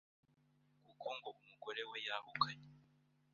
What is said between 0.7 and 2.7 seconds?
kuko umugore we ngo yahukanye